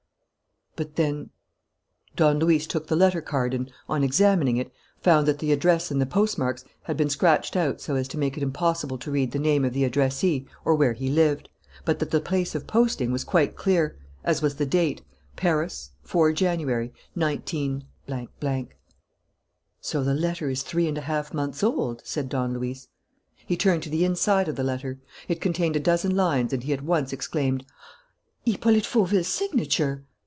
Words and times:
"But 0.77 0.95
then" 0.95 1.31
Don 2.15 2.39
Luis 2.39 2.65
took 2.65 2.87
the 2.87 2.95
letter 2.95 3.19
card 3.19 3.53
and, 3.53 3.69
on 3.89 4.05
examining 4.05 4.55
it, 4.55 4.71
found 5.01 5.27
that 5.27 5.39
the 5.39 5.51
address 5.51 5.91
and 5.91 5.99
the 5.99 6.05
postmarks 6.05 6.63
had 6.83 6.95
been 6.95 7.09
scratched 7.09 7.57
out 7.57 7.81
so 7.81 7.95
as 7.95 8.07
to 8.07 8.17
make 8.17 8.37
it 8.37 8.41
impossible 8.41 8.97
to 8.99 9.11
read 9.11 9.33
the 9.33 9.37
name 9.37 9.65
of 9.65 9.73
the 9.73 9.83
addressee 9.83 10.47
or 10.63 10.73
where 10.73 10.93
he 10.93 11.09
lived, 11.09 11.49
but 11.83 11.99
that 11.99 12.11
the 12.11 12.21
place 12.21 12.55
of 12.55 12.67
posting 12.67 13.11
was 13.11 13.25
quite 13.25 13.57
clear, 13.57 13.97
as 14.23 14.41
was 14.41 14.55
the 14.55 14.65
date: 14.65 15.01
Paris, 15.35 15.91
4 16.03 16.31
January, 16.31 16.93
19. 17.17 17.83
"So 19.81 20.03
the 20.05 20.13
letter 20.15 20.49
is 20.49 20.63
three 20.63 20.87
and 20.87 20.97
a 20.97 21.01
half 21.01 21.33
months 21.33 21.63
old," 21.63 22.01
said 22.05 22.29
Don 22.29 22.53
Luis. 22.53 22.87
He 23.35 23.57
turned 23.57 23.83
to 23.83 23.89
the 23.89 24.05
inside 24.05 24.47
of 24.47 24.55
the 24.55 24.63
letter. 24.63 24.99
It 25.27 25.41
contained 25.41 25.75
a 25.75 25.79
dozen 25.81 26.15
lines 26.15 26.53
and 26.53 26.63
he 26.63 26.71
at 26.71 26.81
once 26.81 27.11
exclaimed: 27.11 27.65
"Hippolyte 28.45 28.85
Fauville's 28.85 29.27
signature!" 29.27 30.05